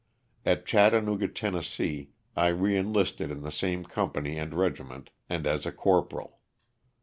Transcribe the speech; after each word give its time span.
At 0.47 0.65
Chattanooga, 0.65 1.27
Tenn., 1.27 1.61
I 2.35 2.47
re 2.47 2.75
enlisted 2.75 3.29
in 3.29 3.43
the 3.43 3.51
same 3.51 3.83
company 3.85 4.35
and 4.35 4.51
regiment, 4.51 5.11
and 5.29 5.45
as 5.45 5.67
a 5.67 5.71
corporal. 5.71 6.39